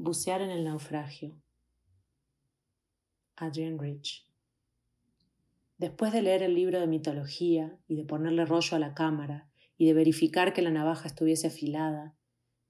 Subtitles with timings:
[0.00, 1.34] Bucear en el naufragio.
[3.34, 4.30] Adrian Rich.
[5.76, 9.86] Después de leer el libro de mitología y de ponerle rollo a la cámara y
[9.86, 12.14] de verificar que la navaja estuviese afilada,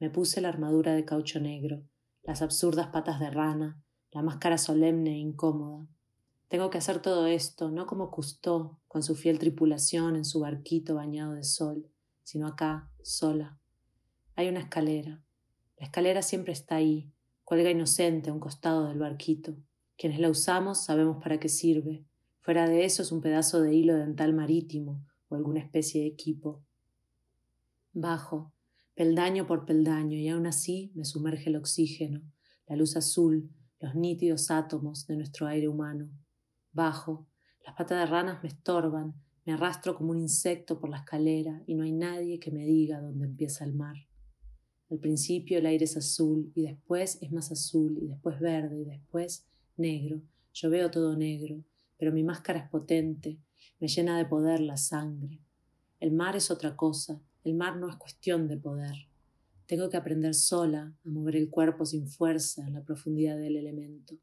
[0.00, 1.82] me puse la armadura de caucho negro,
[2.22, 3.78] las absurdas patas de rana,
[4.10, 5.86] la máscara solemne e incómoda.
[6.48, 10.94] Tengo que hacer todo esto, no como Cousteau, con su fiel tripulación en su barquito
[10.94, 11.90] bañado de sol,
[12.22, 13.58] sino acá, sola.
[14.34, 15.22] Hay una escalera.
[15.76, 17.12] La escalera siempre está ahí,
[17.48, 19.56] Cuelga inocente a un costado del barquito.
[19.96, 22.04] Quienes la usamos sabemos para qué sirve.
[22.40, 26.62] Fuera de eso es un pedazo de hilo dental marítimo o alguna especie de equipo.
[27.94, 28.52] Bajo,
[28.94, 32.20] peldaño por peldaño, y aún así me sumerge el oxígeno,
[32.66, 36.10] la luz azul, los nítidos átomos de nuestro aire humano.
[36.72, 37.30] Bajo,
[37.64, 39.14] las patas de ranas me estorban,
[39.46, 43.00] me arrastro como un insecto por la escalera y no hay nadie que me diga
[43.00, 44.07] dónde empieza el mar.
[44.90, 48.84] Al principio el aire es azul y después es más azul y después verde y
[48.84, 50.22] después negro.
[50.54, 51.62] Yo veo todo negro,
[51.98, 53.38] pero mi máscara es potente,
[53.80, 55.40] me llena de poder la sangre.
[56.00, 59.08] El mar es otra cosa, el mar no es cuestión de poder.
[59.66, 64.16] Tengo que aprender sola a mover el cuerpo sin fuerza en la profundidad del elemento.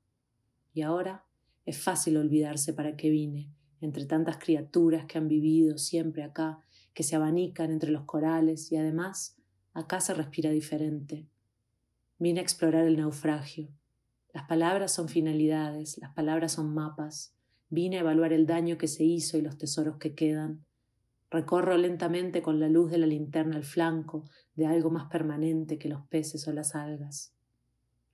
[0.74, 1.26] Y ahora
[1.66, 3.50] es fácil olvidarse para qué vine,
[3.82, 6.60] entre tantas criaturas que han vivido siempre acá,
[6.94, 9.38] que se abanican entre los corales y además
[9.76, 11.28] Acá se respira diferente.
[12.18, 13.68] Vine a explorar el naufragio.
[14.34, 17.36] Las palabras son finalidades, las palabras son mapas.
[17.70, 20.64] Vine a evaluar el daño que se hizo y los tesoros que quedan.
[21.30, 24.24] Recorro lentamente con la luz de la linterna el flanco
[24.56, 27.36] de algo más permanente que los peces o las algas.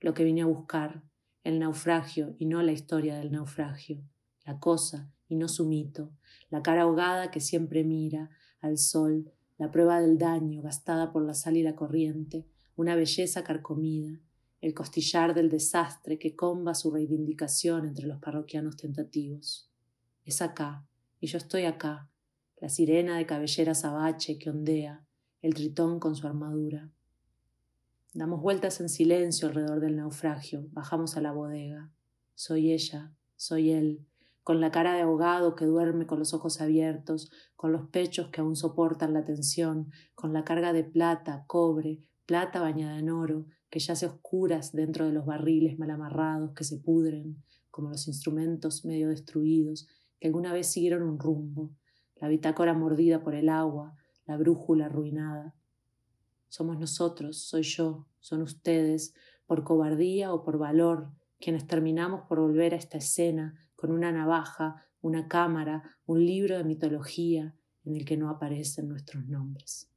[0.00, 1.04] Lo que vine a buscar,
[1.44, 4.02] el naufragio y no la historia del naufragio,
[4.44, 6.10] la cosa y no su mito,
[6.50, 11.34] la cara ahogada que siempre mira al sol la prueba del daño gastada por la
[11.34, 14.18] sal y la corriente, una belleza carcomida,
[14.60, 19.70] el costillar del desastre que comba su reivindicación entre los parroquianos tentativos.
[20.24, 20.84] Es acá,
[21.20, 22.10] y yo estoy acá,
[22.60, 25.06] la sirena de cabellera azabache que ondea,
[25.42, 26.90] el tritón con su armadura.
[28.14, 31.88] Damos vueltas en silencio alrededor del naufragio, bajamos a la bodega.
[32.34, 34.04] Soy ella, soy él,
[34.42, 38.40] con la cara de ahogado que duerme con los ojos abiertos, con los pechos que
[38.40, 43.78] aún soportan la tensión, con la carga de plata, cobre, plata bañada en oro, que
[43.78, 49.08] yace oscuras dentro de los barriles mal amarrados que se pudren, como los instrumentos medio
[49.08, 49.88] destruidos,
[50.18, 51.70] que alguna vez siguieron un rumbo,
[52.16, 55.54] la bitácora mordida por el agua, la brújula arruinada.
[56.48, 59.14] Somos nosotros, soy yo, son ustedes,
[59.46, 61.10] por cobardía o por valor,
[61.40, 66.62] quienes terminamos por volver a esta escena con una navaja, una cámara, un libro de
[66.62, 67.52] mitología
[67.84, 69.91] en el que no aparecen nuestros nombres.